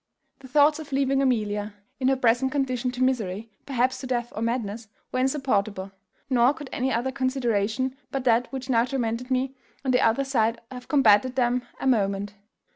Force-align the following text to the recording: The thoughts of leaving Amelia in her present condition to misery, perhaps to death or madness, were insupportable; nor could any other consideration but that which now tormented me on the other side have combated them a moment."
The 0.39 0.47
thoughts 0.47 0.79
of 0.79 0.91
leaving 0.91 1.21
Amelia 1.21 1.75
in 1.99 2.07
her 2.07 2.15
present 2.15 2.51
condition 2.51 2.89
to 2.93 3.03
misery, 3.03 3.51
perhaps 3.67 3.99
to 4.01 4.07
death 4.07 4.33
or 4.35 4.41
madness, 4.41 4.87
were 5.11 5.19
insupportable; 5.19 5.91
nor 6.27 6.55
could 6.55 6.71
any 6.73 6.91
other 6.91 7.11
consideration 7.11 7.95
but 8.09 8.23
that 8.23 8.51
which 8.51 8.67
now 8.67 8.83
tormented 8.83 9.29
me 9.29 9.53
on 9.85 9.91
the 9.91 10.01
other 10.01 10.23
side 10.23 10.59
have 10.71 10.87
combated 10.87 11.35
them 11.35 11.61
a 11.79 11.85
moment." 11.85 12.33